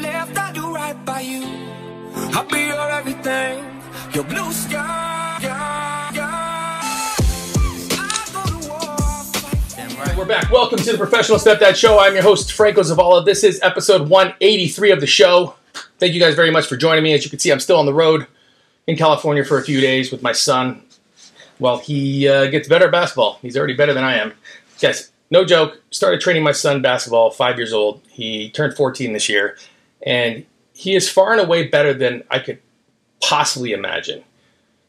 [0.00, 1.44] I've left, I'll do right by you.
[2.32, 3.62] I'll be your everything,
[4.14, 5.38] your blue sky.
[9.92, 10.50] I We're back.
[10.50, 11.98] Welcome to the Professional Stepdad Show.
[11.98, 13.26] I'm your host, Franco Zavala.
[13.26, 15.54] This is episode 183 of the show.
[15.98, 17.12] Thank you guys very much for joining me.
[17.12, 18.26] As you can see, I'm still on the road
[18.86, 20.82] in California for a few days with my son.
[21.58, 23.38] Well, he uh, gets better at basketball.
[23.42, 24.32] He's already better than I am.
[24.80, 25.82] Guys, no joke.
[25.90, 28.00] Started training my son basketball, five years old.
[28.08, 29.58] He turned 14 this year,
[30.02, 32.60] and he is far and away better than I could
[33.20, 34.24] possibly imagine.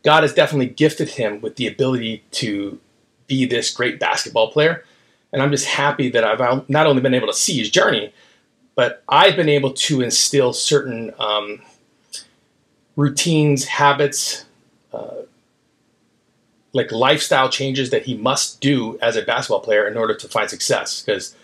[0.04, 2.80] God has definitely gifted him with the ability to
[3.28, 4.84] be this great basketball player.
[5.32, 8.14] And I'm just happy that I've not only been able to see his journey,
[8.76, 11.62] but I've been able to instill certain um,
[12.96, 14.46] routines, habits,
[14.94, 15.22] uh,
[16.74, 20.50] like lifestyle changes that he must do as a basketball player in order to find
[20.50, 21.02] success.
[21.02, 21.36] Because,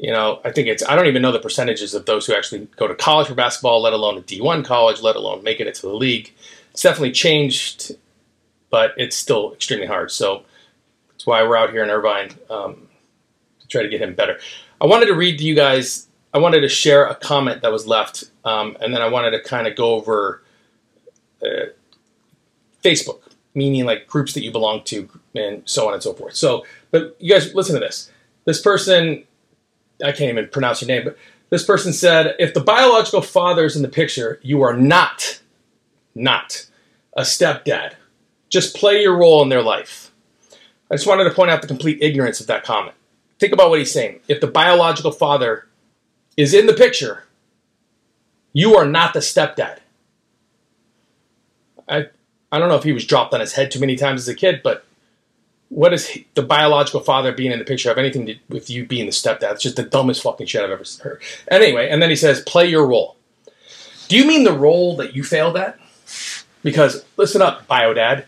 [0.00, 2.66] you know, I think it's, I don't even know the percentages of those who actually
[2.76, 5.82] go to college for basketball, let alone a D1 college, let alone making it to
[5.82, 6.32] the league.
[6.70, 7.92] It's definitely changed,
[8.70, 10.10] but it's still extremely hard.
[10.10, 10.44] So
[11.10, 12.88] that's why we're out here in Irvine um,
[13.60, 14.38] to try to get him better.
[14.80, 17.86] I wanted to read to you guys, I wanted to share a comment that was
[17.86, 20.42] left, um, and then I wanted to kind of go over
[21.42, 21.66] uh,
[22.82, 23.20] Facebook,
[23.54, 26.36] meaning like groups that you belong to, and so on and so forth.
[26.36, 28.10] So, but you guys, listen to this.
[28.46, 29.24] This person,
[30.04, 31.16] I can't even pronounce your name, but
[31.50, 35.40] this person said, if the biological father is in the picture, you are not,
[36.14, 36.66] not
[37.16, 37.94] a stepdad.
[38.48, 40.10] Just play your role in their life.
[40.90, 42.94] I just wanted to point out the complete ignorance of that comment.
[43.38, 44.20] Think about what he's saying.
[44.28, 45.66] If the biological father
[46.36, 47.24] is in the picture,
[48.52, 49.78] you are not the stepdad.
[51.88, 52.06] I
[52.52, 54.34] I don't know if he was dropped on his head too many times as a
[54.34, 54.84] kid, but
[55.70, 58.84] what does he, the biological father being in the picture have anything to with you
[58.84, 59.52] being the stepdad?
[59.52, 61.22] It's just the dumbest fucking shit I've ever heard.
[61.50, 63.16] Anyway, and then he says, "Play your role."
[64.08, 65.78] Do you mean the role that you failed at?
[66.62, 68.26] Because listen up, bio dad.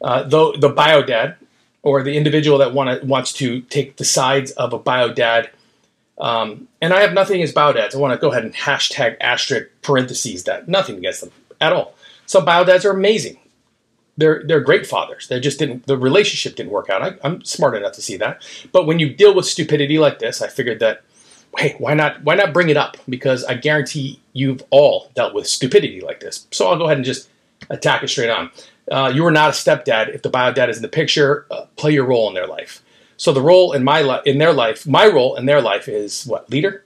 [0.00, 1.36] Uh, the bio dad
[1.82, 5.50] or the individual that wanna, wants to take the sides of a bio dad.
[6.18, 7.94] Um, and I have nothing against bio dads.
[7.94, 10.68] I want to go ahead and hashtag asterisk parentheses that.
[10.68, 11.94] Nothing against them at all.
[12.26, 13.38] Some bio dads are amazing.
[14.16, 15.28] They're they're great fathers.
[15.28, 17.02] They just didn't the relationship didn't work out.
[17.02, 18.42] I, I'm smart enough to see that.
[18.70, 21.02] But when you deal with stupidity like this, I figured that
[21.56, 22.96] hey, why not why not bring it up?
[23.08, 26.46] Because I guarantee you've all dealt with stupidity like this.
[26.50, 27.28] So I'll go ahead and just
[27.70, 28.50] attack it straight on.
[28.90, 31.46] Uh, you are not a stepdad if the bio dad is in the picture.
[31.50, 32.82] Uh, play your role in their life.
[33.16, 36.26] So the role in my li- in their life, my role in their life is
[36.26, 36.84] what leader,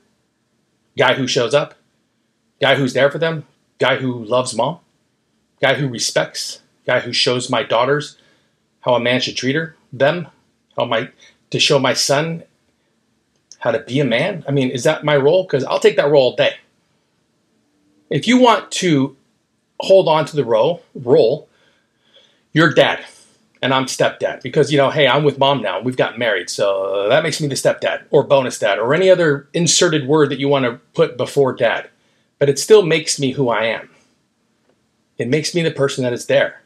[0.99, 1.75] guy who shows up,
[2.61, 3.47] guy who's there for them,
[3.79, 4.81] guy who loves mom,
[5.63, 8.19] guy who respects, guy who shows my daughters
[8.81, 10.29] how a man should treat her, them,
[10.77, 11.11] how my
[11.51, 12.43] to show my son
[13.59, 14.45] how to be a man.
[14.47, 15.43] I mean, is that my role?
[15.43, 16.55] Because I'll take that role all day.
[18.11, 19.17] If you want to
[19.81, 21.49] hold on to the role, role,
[22.53, 23.05] you're dad
[23.63, 25.81] and I'm stepdad because you know, hey, I'm with mom now.
[25.81, 29.49] We've got married, so that makes me the stepdad or bonus dad or any other
[29.53, 31.91] inserted word that you want to put before dad.
[32.39, 33.89] But it still makes me who I am.
[35.19, 36.61] It makes me the person that is there.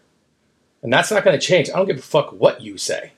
[0.82, 1.68] And that's not going to change.
[1.68, 3.12] I don't give a fuck what you say.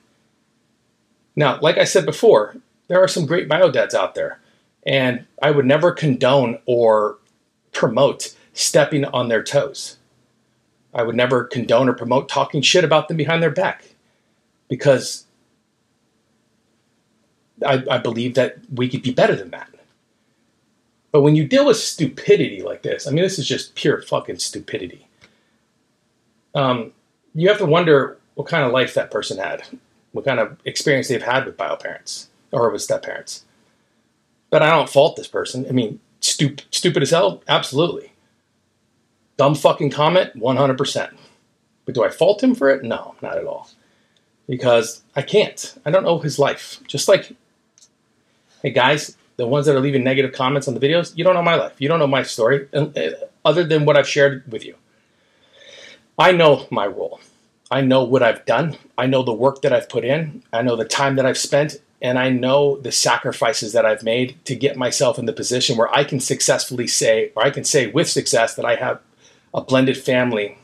[1.37, 2.57] Now, like I said before,
[2.89, 4.41] there are some great bio dads out there.
[4.85, 7.19] And I would never condone or
[7.71, 9.97] promote stepping on their toes.
[10.93, 13.95] I would never condone or promote talking shit about them behind their back
[14.69, 15.25] because
[17.65, 19.69] I, I believe that we could be better than that.
[21.13, 24.39] But when you deal with stupidity like this, I mean, this is just pure fucking
[24.39, 25.07] stupidity.
[26.55, 26.93] Um,
[27.35, 29.63] you have to wonder what kind of life that person had,
[30.13, 33.45] what kind of experience they've had with bio parents or with step parents.
[34.51, 35.67] But I don't fault this person.
[35.69, 38.13] I mean, stup- stupid as hell, absolutely.
[39.37, 41.15] Dumb fucking comment, 100%.
[41.85, 42.85] But do I fault him for it?
[42.85, 43.69] No, not at all.
[44.49, 45.75] Because I can't.
[45.85, 46.81] I don't know his life.
[46.87, 47.35] Just like,
[48.63, 51.43] hey guys, the ones that are leaving negative comments on the videos, you don't know
[51.43, 51.75] my life.
[51.79, 52.87] You don't know my story, uh,
[53.45, 54.77] other than what I've shared with you.
[56.19, 57.21] I know my role.
[57.71, 58.77] I know what I've done.
[58.99, 60.43] I know the work that I've put in.
[60.53, 61.81] I know the time that I've spent.
[62.03, 65.95] And I know the sacrifices that I've made to get myself in the position where
[65.95, 69.01] I can successfully say, or I can say with success, that I have
[69.55, 70.59] a blended family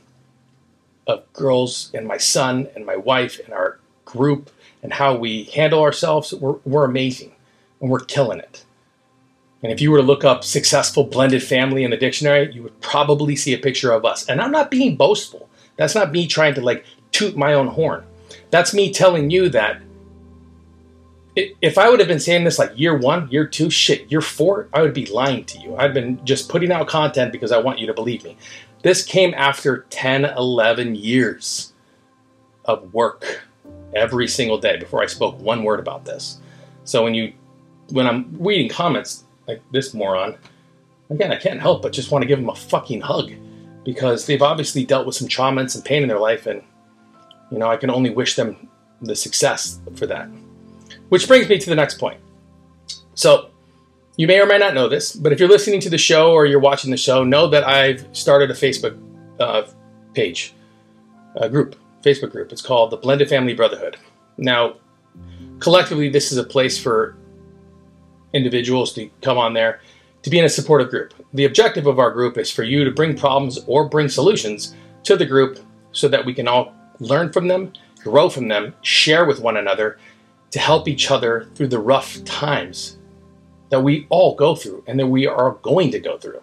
[1.06, 4.50] of girls and my son and my wife and our group
[4.82, 6.34] and how we handle ourselves.
[6.34, 7.34] We're, we're amazing
[7.80, 8.64] and we're killing it.
[9.62, 12.80] And if you were to look up successful blended family in the dictionary, you would
[12.80, 14.28] probably see a picture of us.
[14.28, 15.48] And I'm not being boastful.
[15.76, 18.04] That's not me trying to like toot my own horn.
[18.50, 19.82] That's me telling you that
[21.36, 24.68] if I would have been saying this like year one, year two, shit, year four,
[24.72, 25.76] I would be lying to you.
[25.76, 28.36] I've been just putting out content because I want you to believe me.
[28.82, 31.72] This came after 10, 11 years
[32.64, 33.42] of work
[33.94, 36.38] every single day before I spoke one word about this.
[36.84, 37.32] So when you,
[37.90, 40.36] when I'm reading comments like this moron,
[41.10, 43.32] again, I can't help but just want to give them a fucking hug
[43.84, 46.62] because they've obviously dealt with some trauma and some pain in their life, and
[47.50, 48.68] you know I can only wish them
[49.00, 50.28] the success for that.
[51.08, 52.20] Which brings me to the next point.
[53.14, 53.50] So,
[54.16, 56.46] you may or may not know this, but if you're listening to the show or
[56.46, 58.98] you're watching the show, know that I've started a Facebook
[59.40, 59.62] uh,
[60.14, 60.54] page,
[61.36, 62.52] a group, Facebook group.
[62.52, 63.96] It's called the Blended Family Brotherhood.
[64.36, 64.76] Now,
[65.60, 67.16] collectively, this is a place for
[68.32, 69.80] individuals to come on there
[70.22, 71.14] to be in a supportive group.
[71.32, 75.16] The objective of our group is for you to bring problems or bring solutions to
[75.16, 75.58] the group
[75.92, 77.72] so that we can all learn from them,
[78.02, 79.98] grow from them, share with one another
[80.50, 82.98] to help each other through the rough times
[83.70, 86.42] that we all go through and that we are going to go through.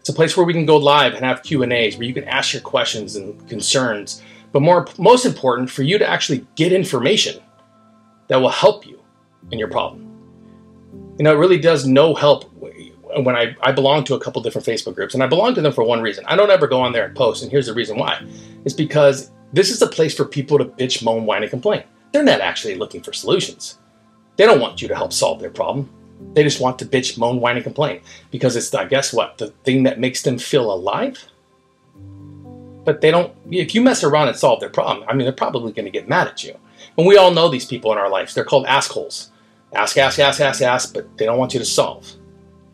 [0.00, 2.54] It's a place where we can go live and have Q&As where you can ask
[2.54, 4.22] your questions and concerns,
[4.52, 7.42] but more most important for you to actually get information
[8.28, 8.98] that will help you
[9.50, 10.07] in your problem.
[11.18, 12.44] You know, it really does no help
[13.16, 15.72] when I, I belong to a couple different Facebook groups, and I belong to them
[15.72, 16.24] for one reason.
[16.26, 18.22] I don't ever go on there and post, and here's the reason why.
[18.64, 21.82] It's because this is a place for people to bitch, moan, whine, and complain.
[22.12, 23.78] They're not actually looking for solutions.
[24.36, 25.90] They don't want you to help solve their problem.
[26.34, 28.00] They just want to bitch, moan, whine, and complain
[28.30, 31.18] because it's, I guess, what the thing that makes them feel alive.
[32.84, 33.34] But they don't.
[33.50, 36.08] If you mess around and solve their problem, I mean, they're probably going to get
[36.08, 36.56] mad at you.
[36.96, 38.34] And we all know these people in our lives.
[38.34, 39.30] They're called assholes.
[39.74, 42.10] Ask, ask, ask, ask, ask, but they don't want you to solve.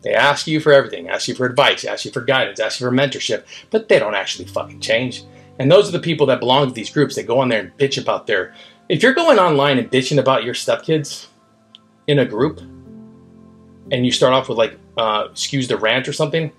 [0.01, 2.87] They ask you for everything, ask you for advice, ask you for guidance, ask you
[2.87, 5.23] for mentorship, but they don't actually fucking change.
[5.57, 7.15] And those are the people that belong to these groups.
[7.15, 8.53] They go on there and bitch about their.
[8.87, 11.27] If you're going online and bitching about your stepkids
[12.07, 12.61] in a group,
[13.91, 16.51] and you start off with like uh, excuse the rant or something,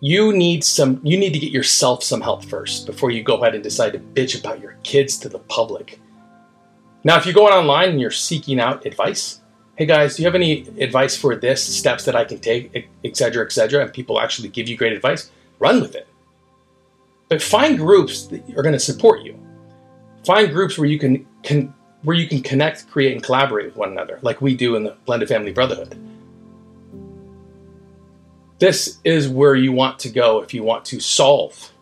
[0.00, 1.00] you need some.
[1.02, 3.98] You need to get yourself some help first before you go ahead and decide to
[3.98, 6.00] bitch about your kids to the public.
[7.04, 9.41] Now, if you're going online and you're seeking out advice,
[9.76, 13.44] hey guys, do you have any advice for this, steps that I can take, etc.,
[13.44, 16.06] etc., and people actually give you great advice, run with it.
[17.28, 19.38] But find groups that are going to support you.
[20.24, 21.72] Find groups where you can, can
[22.02, 24.96] where you can connect, create, and collaborate with one another, like we do in the
[25.06, 25.96] Blended Family Brotherhood.
[28.58, 31.72] This is where you want to go if you want to solve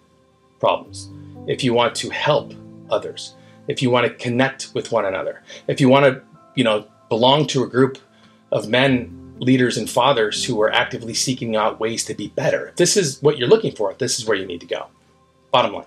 [0.61, 1.11] problems,
[1.47, 2.55] if you want to help
[2.89, 3.35] others,
[3.67, 6.23] if you want to connect with one another, if you want to,
[6.55, 7.99] you know, belong to a group
[8.51, 12.69] of men, leaders, and fathers who are actively seeking out ways to be better.
[12.69, 14.87] If this is what you're looking for, this is where you need to go.
[15.51, 15.85] Bottom line.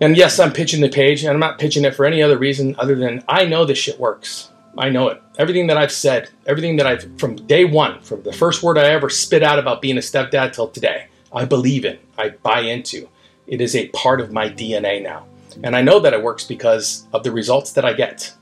[0.00, 2.76] And yes, I'm pitching the page, and I'm not pitching it for any other reason
[2.78, 4.50] other than I know this shit works.
[4.78, 5.20] I know it.
[5.36, 8.84] Everything that I've said, everything that I've, from day one, from the first word I
[8.90, 13.08] ever spit out about being a stepdad till today, I believe in, I buy into.
[13.46, 15.26] It is a part of my DNA now.
[15.62, 18.32] And I know that it works because of the results that I get.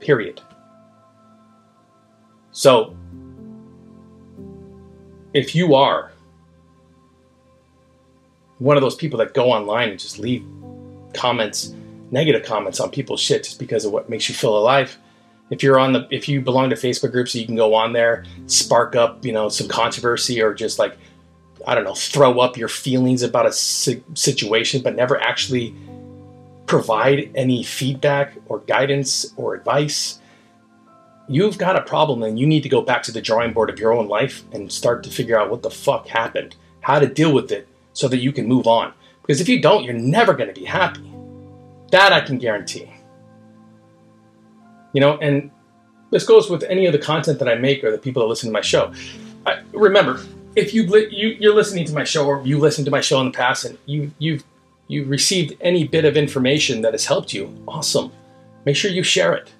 [0.00, 0.40] Period.
[2.52, 2.94] So,
[5.32, 6.12] if you are
[8.58, 10.44] one of those people that go online and just leave
[11.14, 11.74] comments,
[12.10, 14.96] negative comments on people's shit just because of what makes you feel alive,
[15.50, 18.24] if you're on the, if you belong to Facebook groups, you can go on there,
[18.46, 20.96] spark up, you know, some controversy or just like,
[21.66, 25.74] I don't know, throw up your feelings about a situation, but never actually
[26.66, 30.20] provide any feedback or guidance or advice
[31.34, 33.78] you've got a problem and you need to go back to the drawing board of
[33.78, 37.32] your own life and start to figure out what the fuck happened, how to deal
[37.32, 38.92] with it so that you can move on.
[39.22, 41.12] Because if you don't, you're never going to be happy.
[41.90, 42.90] That I can guarantee.
[44.92, 45.50] You know, and
[46.10, 48.48] this goes with any of the content that I make or the people that listen
[48.48, 48.92] to my show.
[49.46, 50.20] I, remember,
[50.54, 53.26] if you, you you're listening to my show or you listened to my show in
[53.26, 54.44] the past and you you've
[54.88, 58.12] you've received any bit of information that has helped you, awesome.
[58.66, 59.50] Make sure you share it.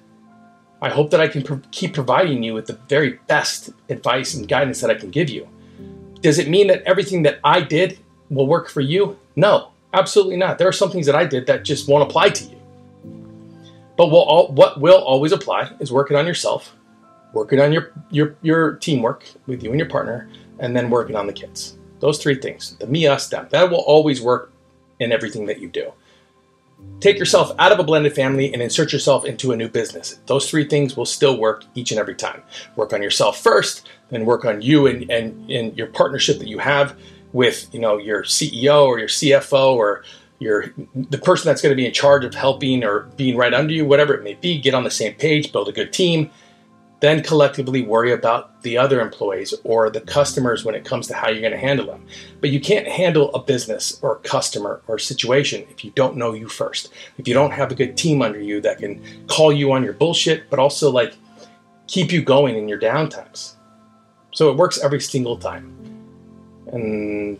[0.83, 4.45] I hope that I can pro- keep providing you with the very best advice and
[4.45, 5.47] guidance that I can give you.
[6.19, 7.99] Does it mean that everything that I did
[8.29, 9.17] will work for you?
[9.37, 10.57] No, absolutely not.
[10.57, 12.61] There are some things that I did that just won't apply to you.
[13.95, 16.75] But what, all, what will always apply is working on yourself,
[17.33, 21.27] working on your, your, your teamwork with you and your partner, and then working on
[21.27, 21.77] the kids.
[22.01, 23.47] Those three things the me, us, them.
[23.51, 24.51] That will always work
[24.99, 25.93] in everything that you do.
[26.99, 30.19] Take yourself out of a blended family and insert yourself into a new business.
[30.25, 32.41] Those three things will still work each and every time.
[32.77, 36.59] Work on yourself first, then work on you and, and, and your partnership that you
[36.59, 36.97] have
[37.33, 40.03] with you know your CEO or your CFO or
[40.39, 43.73] your the person that's going to be in charge of helping or being right under
[43.73, 46.29] you, whatever it may be, get on the same page, build a good team,
[47.03, 51.27] then collectively worry about the other employees or the customers when it comes to how
[51.27, 52.05] you're going to handle them.
[52.39, 56.47] But you can't handle a business or customer or situation if you don't know you
[56.47, 56.93] first.
[57.17, 59.91] If you don't have a good team under you that can call you on your
[59.91, 61.13] bullshit, but also like
[61.87, 63.55] keep you going in your downtimes.
[64.31, 65.75] So it works every single time.
[66.67, 67.37] And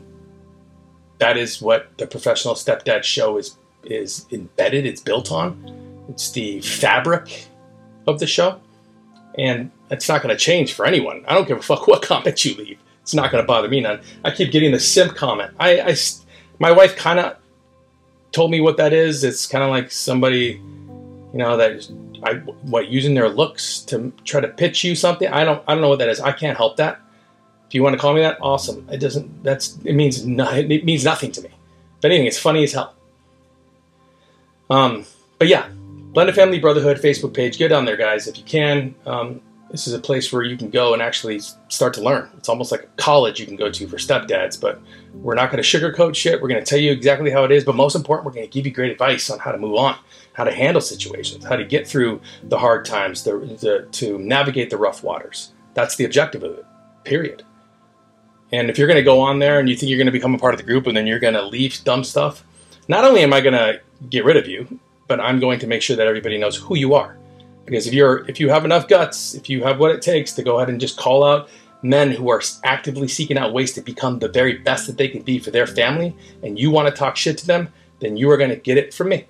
[1.20, 6.06] that is what the professional stepdad show is is embedded, it's built on.
[6.10, 7.48] It's the fabric
[8.08, 8.60] of the show
[9.38, 11.24] and it's not going to change for anyone.
[11.28, 12.80] I don't give a fuck what comment you leave.
[13.02, 14.00] It's not going to bother me none.
[14.24, 15.54] I keep getting the simp comment.
[15.60, 15.96] I, I
[16.60, 17.38] my wife kind of
[18.32, 19.24] told me what that is.
[19.24, 20.62] It's kind of like somebody,
[21.34, 21.90] you know, that
[22.24, 25.28] I what using their looks to try to pitch you something.
[25.28, 26.22] I don't I don't know what that is.
[26.22, 27.00] I can't help that.
[27.68, 28.88] If you want to call me that, awesome.
[28.90, 29.44] It doesn't.
[29.44, 31.50] That's it means no, it means nothing to me.
[31.98, 32.94] If anything, it's funny as hell.
[34.70, 35.06] Um,
[35.40, 35.70] but yeah,
[36.14, 37.58] Blended Family Brotherhood Facebook page.
[37.58, 38.94] Get on there, guys, if you can.
[39.08, 39.42] Um,
[39.72, 41.40] this is a place where you can go and actually
[41.70, 42.30] start to learn.
[42.38, 44.80] It's almost like a college you can go to for stepdads, but
[45.16, 46.40] we're not going to sugarcoat shit.
[46.40, 48.52] We're going to tell you exactly how it is, but most important, we're going to
[48.52, 49.98] give you great advice on how to move on,
[50.34, 54.70] how to handle situations, how to get through the hard times, the, the, to navigate
[54.70, 55.52] the rough waters.
[55.74, 56.66] That's the objective of it,
[57.06, 57.42] period.
[58.52, 60.36] And if you're going to go on there and you think you're going to become
[60.36, 62.44] a part of the group and then you're going to leave dumb stuff,
[62.88, 65.82] not only am I going to get rid of you, but I'm going to make
[65.82, 67.18] sure that everybody knows who you are.
[67.66, 70.44] Because if you're if you have enough guts, if you have what it takes to
[70.44, 71.50] go ahead and just call out
[71.82, 75.22] men who are actively seeking out ways to become the very best that they can
[75.22, 77.68] be for their family and you want to talk shit to them,
[78.00, 79.26] then you are going to get it from me.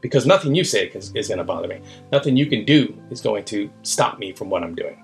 [0.00, 1.80] Because nothing you say is, is going to bother me.
[2.12, 5.02] Nothing you can do is going to stop me from what I'm doing.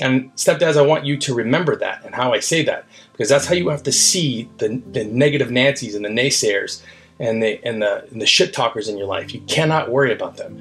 [0.00, 3.46] And stepdads, I want you to remember that and how I say that because that's
[3.46, 6.82] how you have to see the, the negative Nancy's and the naysayers
[7.22, 9.32] and the and the and the shit talkers in your life.
[9.32, 10.58] You cannot worry about them.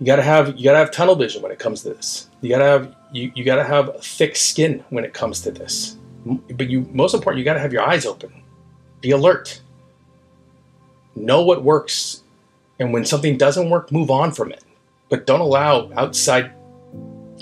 [0.00, 2.28] You gotta have you gotta have tunnel vision when it comes to this.
[2.40, 5.98] You gotta have you, you gotta have thick skin when it comes to this.
[6.24, 8.32] But you most important, you gotta have your eyes open.
[9.02, 9.60] Be alert.
[11.14, 12.22] Know what works,
[12.80, 14.64] and when something doesn't work, move on from it.
[15.10, 16.52] But don't allow outside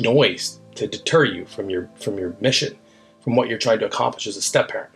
[0.00, 2.76] noise to deter you from your from your mission,
[3.22, 4.90] from what you're trying to accomplish as a step parent.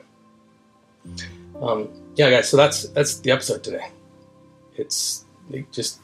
[1.63, 2.49] Um, yeah, guys.
[2.49, 3.89] So that's that's the episode today.
[4.77, 5.25] It's
[5.71, 6.01] just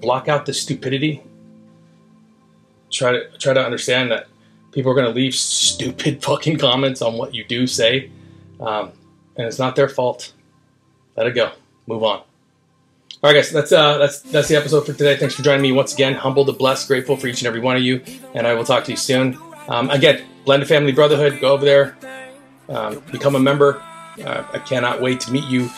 [0.00, 1.22] block out the stupidity.
[2.90, 4.26] Try to try to understand that
[4.72, 8.10] people are going to leave stupid fucking comments on what you do say,
[8.60, 8.92] um,
[9.36, 10.32] and it's not their fault.
[11.16, 11.52] Let it go.
[11.86, 12.18] Move on.
[12.18, 13.50] All right, guys.
[13.50, 15.16] That's uh, that's that's the episode for today.
[15.16, 16.14] Thanks for joining me once again.
[16.14, 18.02] Humble to blessed, grateful for each and every one of you,
[18.34, 19.38] and I will talk to you soon.
[19.68, 21.40] Um, again, Blended Family Brotherhood.
[21.40, 21.96] Go over there,
[22.68, 23.82] um, become a member.
[24.22, 25.70] Uh, I cannot wait to meet you.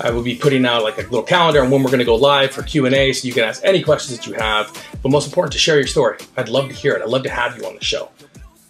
[0.00, 2.16] I will be putting out like a little calendar on when we're going to go
[2.16, 4.72] live for Q and A, so you can ask any questions that you have.
[5.02, 6.18] But most important, to share your story.
[6.36, 7.02] I'd love to hear it.
[7.02, 8.10] I'd love to have you on the show.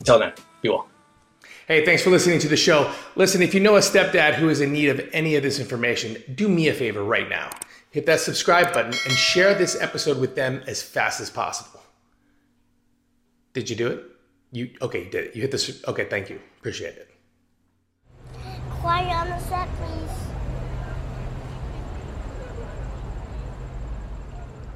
[0.00, 0.88] Until then, be well.
[1.66, 2.92] Hey, thanks for listening to the show.
[3.16, 6.22] Listen, if you know a stepdad who is in need of any of this information,
[6.34, 7.48] do me a favor right now.
[7.90, 11.80] Hit that subscribe button and share this episode with them as fast as possible.
[13.54, 14.04] Did you do it?
[14.52, 15.04] You okay?
[15.04, 15.36] You did it.
[15.36, 15.82] You hit this.
[15.88, 16.38] Okay, thank you.
[16.58, 17.13] Appreciate it.
[18.84, 20.10] Quiet on the set, please.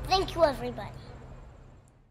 [0.07, 0.89] Thank you, everybody.